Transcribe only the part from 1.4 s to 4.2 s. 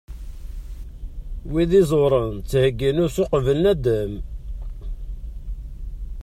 Wid iẓewren ttheggin usu uqbel naddam.